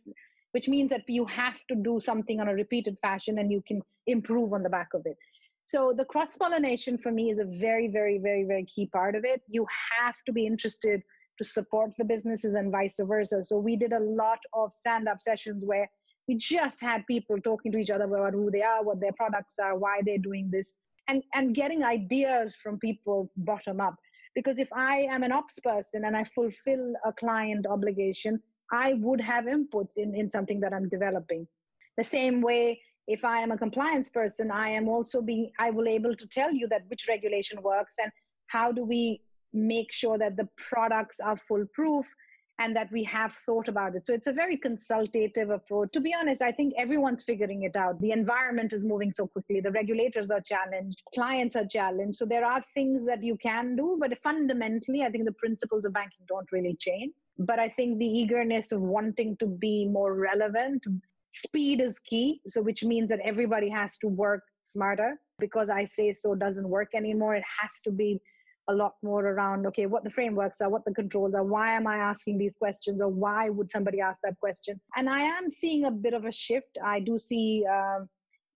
which 0.55 0.69
means 0.69 0.89
that 0.89 1.03
you 1.09 1.25
have 1.25 1.59
to 1.67 1.75
do 1.75 1.99
something 1.99 2.39
on 2.39 2.47
a 2.47 2.53
repeated 2.53 2.95
fashion 3.01 3.39
and 3.39 3.51
you 3.51 3.61
can 3.67 3.81
improve 4.07 4.53
on 4.53 4.63
the 4.63 4.69
back 4.69 4.87
of 4.93 5.01
it. 5.05 5.17
So 5.65 5.93
the 5.97 6.05
cross 6.05 6.37
pollination 6.37 6.97
for 6.97 7.11
me 7.11 7.29
is 7.29 7.39
a 7.39 7.43
very, 7.43 7.89
very, 7.89 8.19
very, 8.19 8.45
very 8.45 8.63
key 8.73 8.85
part 8.85 9.15
of 9.15 9.25
it. 9.25 9.41
You 9.49 9.67
have 9.99 10.15
to 10.25 10.31
be 10.31 10.47
interested 10.47 11.01
to 11.39 11.43
support 11.43 11.91
the 11.97 12.05
businesses 12.05 12.55
and 12.55 12.71
vice 12.71 13.01
versa. 13.01 13.43
So 13.43 13.57
we 13.57 13.75
did 13.75 13.91
a 13.91 13.99
lot 13.99 14.39
of 14.53 14.73
stand 14.73 15.09
up 15.09 15.19
sessions 15.19 15.65
where 15.65 15.89
we 16.29 16.35
just 16.35 16.79
had 16.79 17.05
people 17.05 17.37
talking 17.41 17.73
to 17.73 17.77
each 17.77 17.89
other 17.89 18.05
about 18.05 18.31
who 18.31 18.49
they 18.49 18.61
are, 18.61 18.81
what 18.81 19.01
their 19.01 19.11
products 19.11 19.59
are, 19.61 19.77
why 19.77 19.99
they're 20.05 20.17
doing 20.29 20.49
this, 20.49 20.73
and, 21.09 21.21
and 21.33 21.53
getting 21.53 21.83
ideas 21.83 22.55
from 22.63 22.79
people 22.79 23.29
bottom 23.35 23.81
up. 23.81 23.95
Because 24.35 24.57
if 24.57 24.69
I 24.73 24.99
am 25.11 25.23
an 25.23 25.33
ops 25.33 25.59
person 25.59 26.05
and 26.05 26.15
I 26.15 26.23
fulfill 26.23 26.93
a 27.05 27.11
client 27.11 27.67
obligation, 27.67 28.41
I 28.71 28.93
would 28.93 29.21
have 29.21 29.45
inputs 29.45 29.97
in, 29.97 30.15
in 30.15 30.29
something 30.29 30.59
that 30.61 30.73
I'm 30.73 30.89
developing. 30.89 31.47
The 31.97 32.03
same 32.03 32.41
way, 32.41 32.81
if 33.07 33.23
I 33.23 33.39
am 33.39 33.51
a 33.51 33.57
compliance 33.57 34.09
person, 34.09 34.51
I 34.51 34.69
am 34.69 34.87
also 34.87 35.21
being, 35.21 35.51
I 35.59 35.69
will 35.69 35.87
able 35.87 36.15
to 36.15 36.27
tell 36.27 36.51
you 36.51 36.67
that 36.69 36.83
which 36.87 37.07
regulation 37.07 37.61
works 37.61 37.95
and 38.01 38.11
how 38.47 38.71
do 38.71 38.83
we 38.83 39.21
make 39.53 39.93
sure 39.93 40.17
that 40.17 40.35
the 40.35 40.49
products 40.57 41.19
are 41.19 41.37
foolproof 41.47 42.05
and 42.59 42.75
that 42.75 42.91
we 42.91 43.03
have 43.03 43.33
thought 43.45 43.67
about 43.67 43.95
it. 43.95 44.05
So 44.05 44.13
it's 44.13 44.27
a 44.27 44.33
very 44.33 44.57
consultative 44.57 45.49
approach. 45.49 45.91
To 45.91 45.99
be 45.99 46.13
honest, 46.13 46.41
I 46.41 46.51
think 46.51 46.73
everyone's 46.77 47.23
figuring 47.23 47.63
it 47.63 47.75
out. 47.75 47.99
The 47.99 48.11
environment 48.11 48.71
is 48.71 48.83
moving 48.83 49.11
so 49.11 49.27
quickly, 49.27 49.59
the 49.59 49.71
regulators 49.71 50.31
are 50.31 50.41
challenged, 50.41 51.01
clients 51.13 51.55
are 51.55 51.65
challenged. 51.65 52.17
So 52.17 52.25
there 52.25 52.45
are 52.45 52.63
things 52.73 53.05
that 53.07 53.23
you 53.23 53.37
can 53.37 53.75
do, 53.75 53.97
but 53.99 54.17
fundamentally, 54.19 55.03
I 55.03 55.09
think 55.09 55.25
the 55.25 55.33
principles 55.33 55.85
of 55.85 55.93
banking 55.93 56.25
don't 56.27 56.49
really 56.51 56.75
change. 56.75 57.13
But 57.37 57.59
I 57.59 57.67
think 57.67 57.99
the 57.99 58.05
eagerness 58.05 58.71
of 58.71 58.81
wanting 58.81 59.35
to 59.37 59.45
be 59.45 59.85
more 59.85 60.15
relevant, 60.15 60.85
speed 61.33 61.81
is 61.81 61.99
key. 61.99 62.39
So, 62.47 62.61
which 62.61 62.83
means 62.83 63.09
that 63.09 63.19
everybody 63.25 63.69
has 63.69 63.97
to 63.97 64.07
work 64.07 64.43
smarter 64.61 65.19
because 65.39 65.69
I 65.69 65.83
say 65.83 66.13
so 66.13 66.33
doesn't 66.33 66.67
work 66.67 66.95
anymore. 66.95 67.35
It 67.35 67.43
has 67.61 67.71
to 67.83 67.91
be 67.91 68.21
a 68.67 68.73
lot 68.73 68.95
more 69.03 69.25
around 69.27 69.65
okay 69.67 69.85
what 69.85 70.03
the 70.03 70.09
frameworks 70.09 70.59
are 70.61 70.69
what 70.69 70.83
the 70.85 70.93
controls 70.93 71.35
are 71.35 71.43
why 71.43 71.71
am 71.71 71.85
i 71.85 71.97
asking 71.97 72.37
these 72.37 72.55
questions 72.57 73.01
or 73.01 73.09
why 73.09 73.49
would 73.49 73.69
somebody 73.69 74.01
ask 74.01 74.21
that 74.23 74.37
question? 74.39 74.79
And 74.95 75.09
i 75.09 75.21
am 75.21 75.49
seeing 75.49 75.85
a 75.85 75.91
bit 75.91 76.13
of 76.13 76.25
a 76.25 76.31
shift. 76.31 76.77
I 76.83 76.99
do 76.99 77.17
see 77.17 77.65
um, 77.65 78.09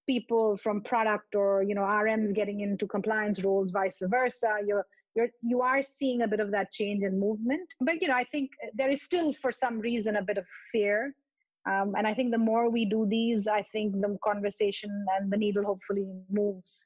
people 0.08 0.58
from 0.58 0.82
product 0.82 1.36
or 1.36 1.63
you 1.63 1.75
know 1.75 1.82
rms 1.82 2.34
getting 2.34 2.62
into 2.62 2.88
compliance 2.88 3.44
roles 3.44 3.72
vice 3.72 4.01
versa. 4.06 4.58
You're 4.66 4.86
you're 5.16 5.30
you 5.42 5.62
are 5.62 5.84
seeing 5.84 6.24
a 6.24 6.28
bit 6.28 6.39
of 6.39 6.51
that 6.51 6.72
change 6.72 7.04
and 7.04 7.20
movement. 7.20 7.68
But 7.82 8.01
you 8.01 8.08
know 8.08 8.16
i 8.16 8.24
think 8.24 8.50
there 8.74 8.89
is 8.89 9.01
still 9.04 9.34
for 9.42 9.51
some 9.51 9.80
reason 9.80 10.16
a 10.16 10.24
bit 10.24 10.38
of 10.38 10.46
fear. 10.72 11.13
Um, 11.70 11.94
and 11.98 12.08
i 12.08 12.13
think 12.13 12.32
the 12.32 12.46
more 12.51 12.70
we 12.72 12.86
do 12.86 13.06
these 13.06 13.46
i 13.46 13.62
think 13.74 13.94
the 14.01 14.18
conversation 14.24 14.89
and 15.16 15.30
the 15.32 15.36
needle 15.38 15.66
hopefully 15.66 16.06
moves 16.32 16.86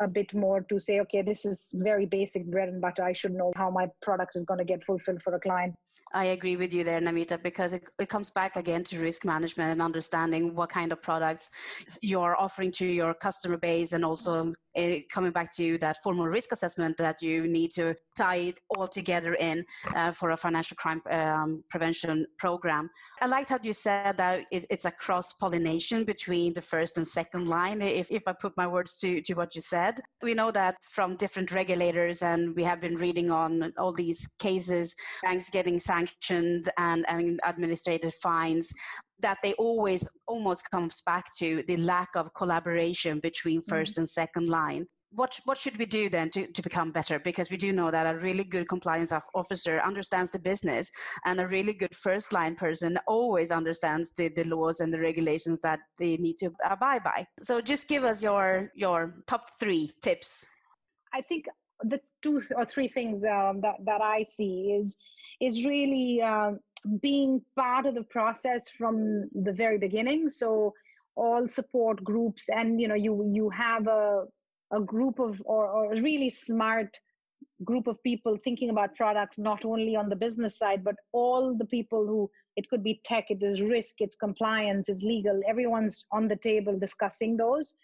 a, 0.00 0.08
bit 0.08 0.32
more 0.34 0.60
to 0.62 0.78
say, 0.78 1.00
okay, 1.00 1.22
this 1.22 1.44
is 1.44 1.70
very 1.74 2.06
basic 2.06 2.46
bread 2.46 2.68
and 2.68 2.80
butter. 2.80 3.02
I 3.02 3.12
should 3.12 3.32
know 3.32 3.52
how 3.56 3.70
my 3.70 3.88
product 4.00 4.36
is 4.36 4.44
going 4.44 4.58
to 4.58 4.64
get 4.64 4.84
fulfilled 4.84 5.22
for 5.22 5.34
a 5.34 5.40
client. 5.40 5.74
I 6.14 6.26
agree 6.26 6.56
with 6.56 6.72
you 6.72 6.84
there, 6.84 7.00
Namita, 7.00 7.42
because 7.42 7.72
it, 7.72 7.84
it 7.98 8.08
comes 8.08 8.30
back 8.30 8.56
again 8.56 8.84
to 8.84 9.00
risk 9.00 9.24
management 9.24 9.72
and 9.72 9.80
understanding 9.80 10.54
what 10.54 10.68
kind 10.68 10.92
of 10.92 11.00
products 11.00 11.50
you're 12.02 12.38
offering 12.38 12.70
to 12.72 12.86
your 12.86 13.14
customer 13.14 13.56
base 13.56 13.92
and 13.92 14.04
also 14.04 14.52
uh, 14.76 14.96
coming 15.10 15.32
back 15.32 15.54
to 15.56 15.78
that 15.78 15.96
formal 16.02 16.26
risk 16.26 16.52
assessment 16.52 16.96
that 16.96 17.22
you 17.22 17.46
need 17.46 17.70
to 17.72 17.94
tie 18.16 18.36
it 18.36 18.58
all 18.70 18.88
together 18.88 19.34
in 19.34 19.64
uh, 19.94 20.12
for 20.12 20.30
a 20.30 20.36
financial 20.36 20.76
crime 20.76 21.02
um, 21.10 21.62
prevention 21.70 22.26
program. 22.38 22.90
I 23.20 23.26
liked 23.26 23.48
how 23.48 23.58
you 23.62 23.72
said 23.72 24.16
that 24.18 24.46
it, 24.50 24.66
it's 24.70 24.84
a 24.84 24.90
cross 24.90 25.32
pollination 25.34 26.04
between 26.04 26.52
the 26.52 26.62
first 26.62 26.96
and 26.96 27.06
second 27.06 27.48
line. 27.48 27.82
If, 27.82 28.10
if 28.10 28.22
I 28.26 28.32
put 28.32 28.56
my 28.56 28.66
words 28.66 28.96
to, 28.98 29.20
to 29.22 29.34
what 29.34 29.54
you 29.54 29.62
said, 29.62 30.00
we 30.22 30.34
know 30.34 30.50
that 30.50 30.76
from 30.90 31.16
different 31.16 31.52
regulators, 31.52 32.22
and 32.22 32.54
we 32.54 32.64
have 32.64 32.80
been 32.80 32.96
reading 32.96 33.30
on 33.30 33.72
all 33.78 33.92
these 33.92 34.26
cases, 34.38 34.94
banks 35.22 35.50
getting 35.50 35.80
sanctioned 35.80 36.70
and, 36.78 37.04
and 37.08 37.40
administrative 37.44 38.14
fines 38.14 38.72
that 39.22 39.38
they 39.42 39.54
always 39.54 40.06
almost 40.26 40.70
comes 40.70 41.00
back 41.06 41.24
to 41.38 41.62
the 41.68 41.76
lack 41.78 42.10
of 42.14 42.32
collaboration 42.34 43.20
between 43.20 43.62
1st 43.62 43.66
mm-hmm. 43.66 44.00
and 44.00 44.08
second 44.08 44.48
line. 44.48 44.86
What 45.14 45.38
what 45.44 45.58
should 45.58 45.76
we 45.76 45.84
do 45.84 46.08
then 46.08 46.30
to, 46.30 46.46
to 46.46 46.62
become 46.62 46.90
better? 46.90 47.18
Because 47.18 47.50
we 47.50 47.58
do 47.58 47.70
know 47.70 47.90
that 47.90 48.14
a 48.14 48.18
really 48.18 48.44
good 48.44 48.66
compliance 48.66 49.12
officer 49.34 49.78
understands 49.80 50.30
the 50.30 50.38
business 50.38 50.90
and 51.26 51.38
a 51.38 51.46
really 51.46 51.74
good 51.74 51.94
first 51.94 52.32
line 52.32 52.54
person 52.54 52.98
always 53.06 53.50
understands 53.50 54.12
the, 54.16 54.28
the 54.28 54.44
laws 54.44 54.80
and 54.80 54.90
the 54.92 54.98
regulations 54.98 55.60
that 55.60 55.80
they 55.98 56.16
need 56.16 56.38
to 56.38 56.50
abide 56.64 57.04
by. 57.04 57.26
So 57.42 57.60
just 57.60 57.88
give 57.88 58.04
us 58.04 58.22
your 58.22 58.70
your 58.74 59.22
top 59.26 59.50
three 59.60 59.90
tips. 60.00 60.46
I 61.12 61.20
think 61.20 61.44
the 61.84 62.00
two 62.22 62.42
or 62.56 62.64
three 62.64 62.88
things 62.88 63.24
um, 63.24 63.60
that 63.60 63.76
that 63.84 64.00
i 64.00 64.24
see 64.28 64.78
is 64.80 64.96
is 65.40 65.64
really 65.64 66.22
uh, 66.22 66.52
being 67.00 67.40
part 67.56 67.86
of 67.86 67.94
the 67.94 68.04
process 68.04 68.68
from 68.68 69.28
the 69.34 69.52
very 69.52 69.78
beginning. 69.78 70.28
So 70.30 70.74
all 71.14 71.48
support 71.48 72.02
groups 72.02 72.48
and 72.48 72.80
you 72.80 72.88
know 72.88 72.94
you 72.94 73.30
you 73.32 73.50
have 73.50 73.86
a 73.86 74.24
a 74.72 74.80
group 74.80 75.18
of 75.18 75.40
or, 75.44 75.66
or 75.68 75.92
a 75.92 76.00
really 76.00 76.30
smart 76.30 76.98
group 77.64 77.86
of 77.86 78.02
people 78.02 78.36
thinking 78.36 78.70
about 78.70 78.94
products 78.96 79.38
not 79.38 79.64
only 79.64 79.94
on 79.94 80.08
the 80.08 80.16
business 80.16 80.58
side 80.58 80.82
but 80.82 80.96
all 81.12 81.54
the 81.56 81.66
people 81.66 82.06
who 82.06 82.30
it 82.56 82.68
could 82.70 82.82
be 82.82 83.00
tech 83.04 83.26
it 83.30 83.42
is 83.42 83.60
risk 83.60 83.94
it's 83.98 84.16
compliance 84.16 84.88
it's 84.88 85.02
legal 85.02 85.40
everyone's 85.46 86.06
on 86.12 86.28
the 86.28 86.36
table 86.36 86.78
discussing 86.78 87.36
those. 87.36 87.74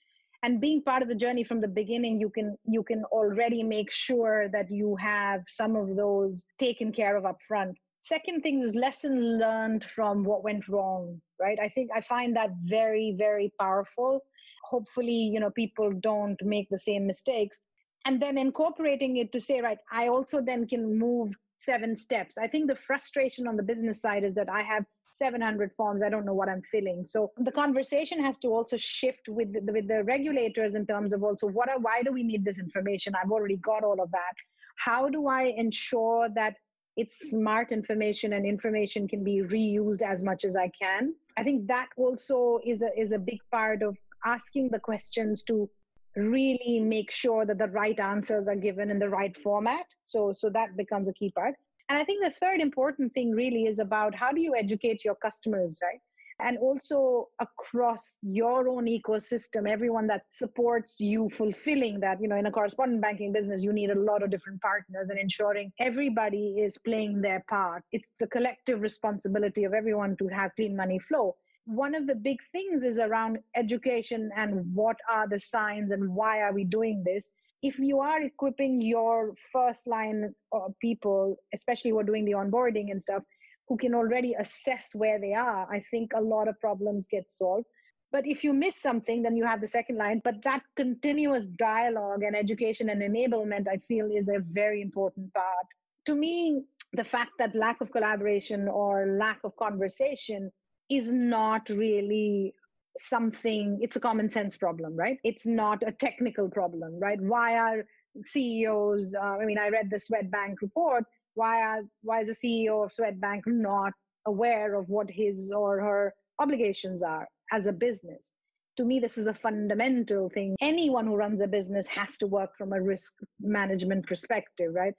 And 0.45 0.61
being 0.61 0.83
part 0.83 1.03
of 1.03 1.09
the 1.09 1.17
journey 1.17 1.43
from 1.43 1.61
the 1.61 1.69
beginning 1.69 2.19
you 2.19 2.31
can 2.31 2.57
you 2.65 2.83
can 2.83 3.05
already 3.07 3.63
make 3.63 3.91
sure 3.91 4.49
that 4.49 4.71
you 4.71 4.97
have 4.97 5.43
some 5.49 5.77
of 5.77 5.97
those 5.97 6.45
taken 6.59 6.93
care 6.93 7.17
of 7.17 7.27
up 7.27 7.39
front 7.47 7.77
second 8.01 8.43
thing 8.43 8.63
is 8.63 8.75
lesson 8.75 9.39
learned 9.39 9.85
from 9.95 10.25
what 10.25 10.45
went 10.45 10.69
wrong 10.69 11.21
right? 11.41 11.59
I 11.61 11.69
think 11.69 11.91
i 11.95 12.01
find 12.01 12.37
that 12.37 12.51
very 12.65 13.15
very 13.17 13.53
powerful. 13.61 14.25
Hopefully 14.65 15.13
you 15.35 15.41
know 15.41 15.51
people 15.51 15.93
don't 15.93 16.41
make 16.43 16.69
the 16.71 16.79
same 16.79 17.07
mistakes. 17.07 17.59
And 18.05 18.23
then 18.23 18.39
incorporating 18.39 19.17
it 19.17 19.33
to 19.33 19.41
say 19.41 19.61
right 19.61 19.79
i 19.93 20.09
also 20.09 20.41
then 20.41 20.67
can 20.67 20.99
move 20.99 21.33
seven 21.57 21.97
steps. 21.97 22.39
I 22.39 22.47
think 22.47 22.69
the 22.69 22.77
frustration 22.77 23.49
on 23.49 23.57
the 23.57 23.63
business 23.63 24.01
side 24.01 24.25
is 24.25 24.35
that 24.35 24.49
i 24.49 24.63
have 24.63 24.85
700 25.13 25.73
forms. 25.77 26.03
I 26.03 26.11
don't 26.11 26.25
know 26.25 26.35
what 26.35 26.49
i'm 26.49 26.63
filling. 26.71 27.07
So 27.07 27.33
the 27.39 27.53
conversation 27.53 28.23
has 28.23 28.39
to 28.39 28.49
also 28.49 28.77
shift 28.77 29.29
with 29.29 29.53
the, 29.53 29.73
with 29.73 29.89
the 29.89 30.05
regulators 30.05 30.75
in 30.75 30.87
terms 30.87 31.13
of 31.13 31.25
also 31.25 31.47
what 31.49 31.69
are 31.69 31.79
why 31.79 32.03
do 32.03 32.13
we 32.13 32.23
need 32.23 32.45
this 32.45 32.59
information? 32.59 33.15
I've 33.15 33.33
already 33.33 33.57
got 33.57 33.85
all 33.85 34.01
of 34.01 34.11
that. 34.13 34.35
How 34.77 35.09
do 35.09 35.27
i 35.27 35.43
ensure 35.57 36.29
that 36.35 36.55
it's 36.99 37.31
smart 37.31 37.71
information 37.71 38.33
and 38.33 38.45
information 38.45 39.07
can 39.07 39.23
be 39.23 39.41
reused 39.41 40.03
as 40.03 40.25
much 40.25 40.45
as 40.45 40.57
I 40.57 40.69
can. 40.83 41.15
I 41.37 41.45
think 41.45 41.69
that 41.69 41.89
also 41.97 42.59
is 42.67 42.83
a 42.83 42.91
is 43.01 43.13
a 43.13 43.19
big 43.19 43.39
part 43.53 43.83
of 43.83 43.97
asking 44.27 44.71
the 44.71 44.81
questions 44.81 45.45
to 45.45 45.71
really 46.17 46.81
make 46.81 47.13
sure 47.13 47.47
that 47.47 47.59
the 47.59 47.69
right 47.69 47.99
answers 48.01 48.49
are 48.49 48.57
given 48.57 48.91
in 48.91 48.99
the 48.99 49.09
right 49.09 49.37
format. 49.45 49.87
So 50.07 50.33
so 50.33 50.51
that 50.51 50.77
becomes 50.77 51.09
a 51.09 51.13
key 51.13 51.31
part. 51.31 51.55
And 51.89 51.97
I 51.97 52.05
think 52.05 52.23
the 52.23 52.39
third 52.43 52.61
important 52.61 53.15
thing 53.15 53.31
really 53.31 53.65
is 53.67 53.79
about 53.79 54.15
how 54.15 54.33
do 54.33 54.41
you 54.41 54.55
educate 54.57 55.05
your 55.05 55.15
customers, 55.15 55.79
right? 55.81 56.01
And 56.41 56.57
also 56.59 57.29
across 57.41 58.19
your 58.23 58.69
own 58.69 58.87
ecosystem 58.87 59.69
everyone 59.69 60.07
that 60.07 60.23
supports 60.29 61.01
you 61.01 61.29
fulfilling 61.31 61.99
that 62.01 62.21
you 62.21 62.29
know 62.29 62.37
in 62.37 62.47
a 62.47 62.51
correspondent 62.51 63.01
banking 63.01 63.33
business 63.33 63.63
you 63.63 63.73
need 63.73 63.91
a 63.91 63.99
lot 63.99 64.23
of 64.23 64.31
different 64.31 64.61
partners 64.61 65.09
and 65.11 65.19
ensuring 65.19 65.73
everybody 65.81 66.57
is 66.59 66.79
playing 66.79 67.21
their 67.21 67.45
part. 67.49 67.83
It's 67.93 68.15
the 68.19 68.27
collective 68.27 68.81
responsibility 68.81 69.65
of 69.65 69.75
everyone 69.75 70.17
to 70.19 70.29
have 70.29 70.55
clean 70.57 70.77
money 70.77 70.99
flow. 70.99 71.37
One 71.67 71.95
of 71.95 72.07
the 72.07 72.15
big 72.15 72.39
things 72.53 72.83
is 72.83 72.99
around 72.99 73.39
education 73.55 74.31
and 74.37 74.75
what 74.75 74.97
are 75.11 75.29
the 75.29 75.39
signs 75.39 75.91
and 75.91 76.15
why 76.15 76.41
are 76.41 76.53
we 76.53 76.65
doing 76.65 77.03
this. 77.05 77.31
If 77.63 77.79
you 77.79 78.01
are 78.01 78.23
equipping 78.23 78.81
your 78.81 79.35
first 79.53 79.87
line 79.87 80.35
uh, 80.55 80.69
people 80.81 81.37
especially 81.53 81.91
who 81.91 81.99
are 81.99 82.05
doing 82.05 82.25
the 82.25 82.33
onboarding 82.33 82.91
and 82.91 83.03
stuff 83.03 83.23
who 83.69 83.77
can 83.77 83.95
already 83.95 84.35
assess 84.39 84.95
where 84.95 85.21
they 85.21 85.35
are, 85.35 85.71
I 85.71 85.85
think 85.91 86.13
a 86.15 86.21
lot 86.21 86.49
of 86.49 86.59
problems 86.61 87.07
get 87.07 87.29
solved. 87.29 87.67
But 88.11 88.27
if 88.27 88.43
you 88.43 88.55
miss 88.55 88.77
something, 88.77 89.23
then 89.23 89.37
you 89.37 89.45
have 89.45 89.61
the 89.61 89.67
second 89.67 89.99
line. 89.99 90.23
But 90.25 90.43
that 90.45 90.63
continuous 90.77 91.47
dialogue 91.49 92.23
and 92.23 92.35
education 92.35 92.89
and 92.89 93.03
enablement, 93.03 93.69
I 93.69 93.77
feel, 93.87 94.07
is 94.11 94.29
a 94.29 94.41
very 94.51 94.81
important 94.81 95.33
part. 95.35 95.67
To 96.07 96.15
me, 96.15 96.63
the 96.95 97.05
fact 97.05 97.33
that 97.39 97.55
lack 97.55 97.83
of 97.83 97.93
collaboration 97.93 98.67
or 98.67 99.07
lack 99.19 99.41
of 99.45 99.55
conversation 99.57 100.51
is 100.89 101.13
not 101.13 101.69
really 101.69 102.55
something, 102.97 103.79
it's 103.83 103.97
a 103.97 104.01
common 104.01 104.31
sense 104.31 104.57
problem, 104.57 104.97
right? 104.97 105.19
It's 105.23 105.45
not 105.45 105.83
a 105.87 105.93
technical 105.93 106.49
problem, 106.49 106.99
right? 106.99 107.21
Why 107.21 107.59
are 107.59 107.85
CEOs, 108.25 109.15
uh, 109.15 109.21
I 109.21 109.45
mean, 109.45 109.59
I 109.59 109.69
read 109.69 109.91
the 109.91 109.99
Swedbank 109.99 110.57
report 110.63 111.05
why 111.39 111.63
are 111.63 111.83
why 112.03 112.21
is 112.23 112.29
the 112.29 112.39
ceo 112.43 112.85
of 112.85 112.93
swedbank 112.93 113.43
not 113.47 113.93
aware 114.27 114.75
of 114.75 114.89
what 114.89 115.09
his 115.09 115.53
or 115.53 115.81
her 115.81 116.13
obligations 116.41 117.03
are 117.03 117.29
as 117.53 117.67
a 117.67 117.73
business? 117.73 118.33
To 118.79 118.85
me 118.85 118.99
this 118.99 119.17
is 119.19 119.29
a 119.29 119.35
fundamental 119.35 120.29
thing. 120.29 120.57
Anyone 120.61 121.07
who 121.07 121.17
runs 121.17 121.41
a 121.41 121.47
business 121.47 121.87
has 121.87 122.19
to 122.19 122.27
work 122.27 122.51
from 122.59 122.73
a 122.73 122.83
risk 122.83 123.13
management 123.41 124.07
perspective 124.07 124.73
right? 124.75 124.95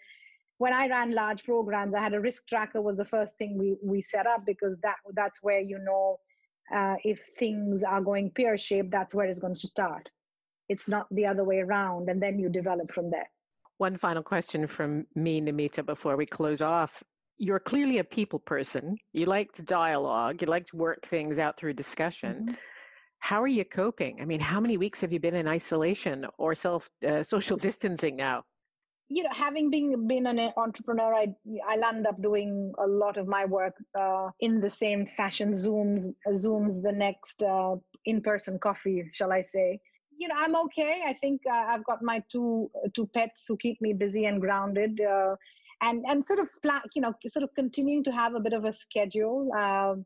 When 0.64 0.74
i 0.74 0.88
ran 0.88 1.14
large 1.14 1.44
programs 1.44 1.94
i 1.94 2.02
had 2.08 2.14
a 2.14 2.26
risk 2.30 2.48
tracker 2.48 2.82
was 2.82 2.98
the 2.98 3.12
first 3.16 3.38
thing 3.38 3.58
we, 3.58 3.70
we 3.92 4.02
set 4.02 4.28
up 4.28 4.42
because 4.46 4.76
that 4.84 4.98
that's 5.20 5.40
where 5.42 5.62
you 5.72 5.80
know 5.90 6.20
uh, 6.78 6.96
if 7.04 7.20
things 7.38 7.84
are 7.84 8.02
going 8.10 8.32
pear 8.38 8.58
shaped 8.58 8.92
that's 8.92 9.16
where 9.16 9.28
it's 9.28 9.44
going 9.46 9.56
to 9.64 9.74
start. 9.76 10.10
It's 10.74 10.88
not 10.88 11.08
the 11.12 11.26
other 11.32 11.46
way 11.52 11.60
around 11.60 12.10
and 12.10 12.22
then 12.24 12.40
you 12.40 12.50
develop 12.62 12.92
from 12.98 13.10
there 13.10 13.30
one 13.80 13.98
final 13.98 14.22
question 14.22 14.68
from 14.68 15.06
me, 15.16 15.42
Namita, 15.42 15.86
before 15.86 16.16
we 16.18 16.26
close 16.26 16.62
off. 16.62 16.92
You're 17.38 17.60
clearly 17.60 18.00
a 18.00 18.04
people 18.04 18.40
person. 18.40 18.98
You 19.14 19.26
like 19.26 19.54
to 19.54 19.64
dialogue, 19.64 20.42
you 20.42 20.48
like 20.48 20.68
to 20.68 20.78
work 20.78 21.08
things 21.08 21.40
out 21.40 21.58
through 21.58 21.74
discussion. 21.74 22.36
Mm-hmm. 22.44 22.54
How 23.20 23.42
are 23.42 23.48
you 23.48 23.64
coping? 23.66 24.20
I 24.22 24.26
mean, 24.26 24.42
how 24.42 24.60
many 24.60 24.78
weeks 24.78 25.02
have 25.02 25.14
you 25.14 25.20
been 25.20 25.36
in 25.36 25.48
isolation 25.48 26.26
or 26.38 26.56
self 26.56 26.90
uh, 27.08 27.24
social 27.24 27.58
distancing 27.58 28.16
now? 28.16 28.44
you 29.10 29.24
know, 29.24 29.30
having 29.34 29.72
been 29.72 30.08
been 30.08 30.28
an 30.28 30.40
entrepreneur, 30.56 31.14
I 31.14 31.34
I 31.68 31.78
land 31.78 32.06
up 32.06 32.22
doing 32.22 32.72
a 32.78 32.86
lot 32.86 33.18
of 33.18 33.28
my 33.28 33.46
work 33.46 33.74
uh, 34.00 34.30
in 34.40 34.60
the 34.60 34.70
same 34.70 35.06
fashion. 35.06 35.52
Zooms, 35.52 36.14
zooms, 36.28 36.84
the 36.84 36.92
next 36.92 37.42
uh, 37.42 37.76
in-person 38.06 38.60
coffee, 38.60 39.10
shall 39.14 39.32
I 39.32 39.42
say? 39.42 39.82
You 40.20 40.28
know, 40.28 40.36
I'm 40.38 40.56
okay. 40.66 41.02
I 41.08 41.14
think 41.14 41.42
uh, 41.50 41.66
I've 41.72 41.86
got 41.86 42.04
my 42.04 42.22
two 42.32 42.70
two 42.94 43.08
pets 43.08 43.46
who 43.48 43.58
keep 43.58 43.82
me 43.82 43.94
busy 43.94 44.26
and 44.26 44.40
grounded, 44.42 45.00
uh, 45.02 45.36
and 45.82 46.04
and 46.08 46.24
sort 46.24 46.40
of 46.40 46.48
you 46.94 47.02
know, 47.02 47.14
sort 47.28 47.44
of 47.44 47.50
continuing 47.56 48.04
to 48.04 48.12
have 48.12 48.36
a 48.36 48.40
bit 48.40 48.54
of 48.54 48.66
a 48.66 48.74
schedule. 48.74 49.52
Um, 49.54 50.06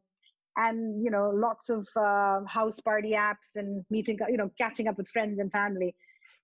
and 0.56 1.04
you 1.04 1.10
know, 1.10 1.32
lots 1.34 1.70
of 1.70 1.88
uh, 1.96 2.42
house 2.48 2.80
party 2.80 3.14
apps 3.14 3.56
and 3.56 3.84
meeting, 3.90 4.20
you 4.30 4.38
know, 4.38 4.52
catching 4.60 4.88
up 4.88 4.98
with 4.98 5.08
friends 5.10 5.40
and 5.40 5.52
family 5.52 5.96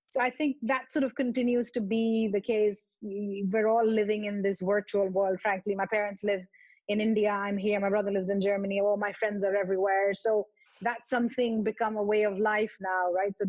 so 0.10 0.20
I 0.20 0.32
think 0.32 0.58
that 0.64 0.92
sort 0.92 1.04
of 1.04 1.14
continues 1.14 1.70
to 1.72 1.82
be 1.82 2.30
the 2.34 2.42
case. 2.42 2.98
We're 3.02 3.68
all 3.68 3.88
living 3.88 4.26
in 4.26 4.42
this 4.42 4.60
virtual 4.60 5.08
world, 5.08 5.40
frankly. 5.42 5.76
My 5.76 5.86
parents 5.86 6.24
live 6.24 6.42
in 6.88 7.00
India, 7.00 7.30
I'm 7.30 7.58
here, 7.58 7.80
my 7.80 7.90
brother 7.90 8.12
lives 8.12 8.32
in 8.32 8.42
Germany, 8.42 8.82
all 8.82 8.98
my 8.98 9.14
friends 9.14 9.44
are 9.44 9.56
everywhere. 9.56 10.16
So 10.16 10.48
that's 10.82 11.10
something 11.10 11.64
become 11.64 11.98
a 11.98 12.04
way 12.04 12.24
of 12.24 12.38
life 12.38 12.76
now, 12.80 13.12
right? 13.14 13.36
So 13.38 13.46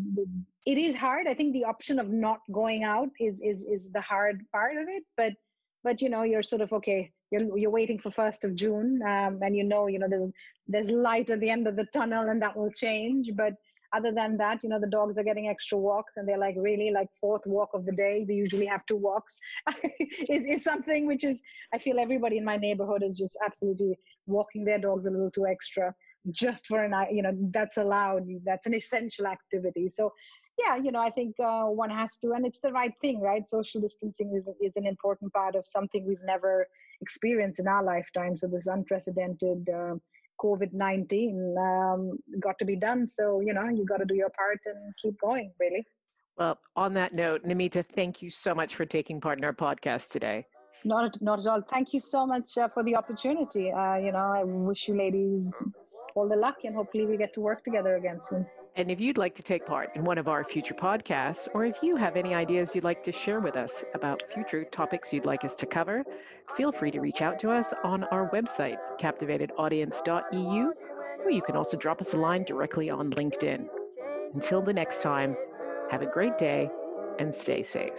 it 0.65 0.77
is 0.77 0.95
hard. 0.95 1.27
I 1.27 1.33
think 1.33 1.53
the 1.53 1.63
option 1.63 1.99
of 1.99 2.09
not 2.09 2.39
going 2.51 2.83
out 2.83 3.09
is 3.19 3.41
is 3.41 3.65
is 3.65 3.91
the 3.91 4.01
hard 4.01 4.43
part 4.51 4.77
of 4.77 4.87
it. 4.87 5.03
But 5.17 5.33
but 5.83 6.01
you 6.01 6.09
know, 6.09 6.23
you're 6.23 6.43
sort 6.43 6.61
of 6.61 6.71
okay. 6.73 7.11
You're 7.31 7.57
you're 7.57 7.71
waiting 7.71 7.99
for 7.99 8.11
first 8.11 8.43
of 8.43 8.55
June, 8.55 8.99
um, 9.03 9.39
and 9.41 9.55
you 9.55 9.63
know, 9.63 9.87
you 9.87 9.99
know, 9.99 10.07
there's 10.09 10.29
there's 10.67 10.89
light 10.89 11.29
at 11.29 11.39
the 11.39 11.49
end 11.49 11.67
of 11.67 11.75
the 11.75 11.85
tunnel, 11.93 12.29
and 12.29 12.41
that 12.41 12.55
will 12.57 12.71
change. 12.71 13.29
But 13.35 13.53
other 13.93 14.11
than 14.11 14.37
that 14.37 14.63
you 14.63 14.69
know 14.69 14.79
the 14.79 14.87
dogs 14.87 15.17
are 15.17 15.23
getting 15.23 15.47
extra 15.47 15.77
walks 15.77 16.13
and 16.15 16.27
they're 16.27 16.37
like 16.37 16.55
really 16.57 16.91
like 16.91 17.07
fourth 17.19 17.41
walk 17.45 17.69
of 17.73 17.85
the 17.85 17.91
day 17.91 18.25
we 18.27 18.35
usually 18.35 18.65
have 18.65 18.85
two 18.85 18.95
walks 18.95 19.39
is, 20.29 20.45
is 20.45 20.63
something 20.63 21.05
which 21.05 21.23
is 21.23 21.41
i 21.73 21.77
feel 21.77 21.99
everybody 21.99 22.37
in 22.37 22.45
my 22.45 22.57
neighborhood 22.57 23.03
is 23.03 23.17
just 23.17 23.37
absolutely 23.45 23.97
walking 24.27 24.63
their 24.63 24.79
dogs 24.79 25.05
a 25.05 25.11
little 25.11 25.31
too 25.31 25.45
extra 25.45 25.93
just 26.29 26.67
for 26.67 26.83
an 26.83 26.93
you 27.11 27.23
know 27.23 27.31
that's 27.51 27.77
allowed 27.77 28.27
that's 28.45 28.67
an 28.67 28.73
essential 28.73 29.25
activity 29.25 29.89
so 29.89 30.13
yeah 30.59 30.75
you 30.75 30.91
know 30.91 30.99
i 30.99 31.09
think 31.09 31.35
uh, 31.39 31.63
one 31.63 31.89
has 31.89 32.15
to 32.17 32.33
and 32.33 32.45
it's 32.45 32.59
the 32.59 32.71
right 32.71 32.93
thing 33.01 33.19
right 33.19 33.47
social 33.47 33.81
distancing 33.81 34.31
is, 34.35 34.47
is 34.61 34.75
an 34.75 34.85
important 34.85 35.33
part 35.33 35.55
of 35.55 35.63
something 35.65 36.05
we've 36.05 36.25
never 36.25 36.67
experienced 37.01 37.59
in 37.59 37.67
our 37.67 37.83
lifetime 37.83 38.35
so 38.35 38.47
this 38.47 38.67
unprecedented 38.67 39.67
uh, 39.69 39.95
COVID 40.41 40.73
19 40.73 41.55
um, 41.59 42.17
got 42.39 42.57
to 42.59 42.65
be 42.65 42.75
done. 42.75 43.07
So, 43.07 43.41
you 43.41 43.53
know, 43.53 43.69
you 43.69 43.85
got 43.85 43.97
to 43.97 44.05
do 44.05 44.15
your 44.15 44.31
part 44.31 44.59
and 44.65 44.93
keep 45.01 45.19
going, 45.21 45.51
really. 45.59 45.85
Well, 46.37 46.57
on 46.75 46.93
that 46.95 47.13
note, 47.13 47.43
Namita, 47.43 47.85
thank 47.85 48.21
you 48.21 48.29
so 48.29 48.55
much 48.55 48.75
for 48.75 48.85
taking 48.85 49.21
part 49.21 49.37
in 49.37 49.43
our 49.43 49.53
podcast 49.53 50.09
today. 50.09 50.45
Not, 50.83 51.21
not 51.21 51.39
at 51.39 51.45
all. 51.45 51.61
Thank 51.69 51.93
you 51.93 51.99
so 51.99 52.25
much 52.25 52.57
uh, 52.57 52.69
for 52.69 52.81
the 52.83 52.95
opportunity. 52.95 53.71
Uh, 53.71 53.97
you 53.97 54.11
know, 54.11 54.33
I 54.35 54.43
wish 54.43 54.87
you 54.87 54.97
ladies 54.97 55.53
all 56.15 56.27
the 56.27 56.35
luck 56.35 56.57
and 56.63 56.75
hopefully 56.75 57.05
we 57.05 57.17
get 57.17 57.33
to 57.33 57.41
work 57.41 57.63
together 57.63 57.95
again 57.95 58.19
soon. 58.19 58.45
And 58.77 58.89
if 58.89 59.01
you'd 59.01 59.17
like 59.17 59.35
to 59.35 59.43
take 59.43 59.65
part 59.65 59.89
in 59.95 60.05
one 60.05 60.17
of 60.17 60.29
our 60.29 60.45
future 60.45 60.73
podcasts, 60.73 61.47
or 61.53 61.65
if 61.65 61.83
you 61.83 61.97
have 61.97 62.15
any 62.15 62.33
ideas 62.33 62.73
you'd 62.73 62.85
like 62.85 63.03
to 63.03 63.11
share 63.11 63.41
with 63.41 63.57
us 63.57 63.83
about 63.93 64.23
future 64.33 64.63
topics 64.63 65.11
you'd 65.11 65.25
like 65.25 65.43
us 65.43 65.55
to 65.55 65.65
cover, 65.65 66.05
feel 66.55 66.71
free 66.71 66.91
to 66.91 67.01
reach 67.01 67.21
out 67.21 67.37
to 67.39 67.51
us 67.51 67.73
on 67.83 68.05
our 68.05 68.29
website, 68.29 68.77
captivatedaudience.eu, 68.97 70.73
or 71.23 71.29
you 71.29 71.41
can 71.41 71.57
also 71.57 71.75
drop 71.75 71.99
us 71.99 72.13
a 72.13 72.17
line 72.17 72.45
directly 72.45 72.89
on 72.89 73.11
LinkedIn. 73.11 73.67
Until 74.33 74.61
the 74.61 74.73
next 74.73 75.01
time, 75.01 75.35
have 75.89 76.01
a 76.01 76.05
great 76.05 76.37
day 76.37 76.69
and 77.19 77.35
stay 77.35 77.63
safe. 77.63 77.91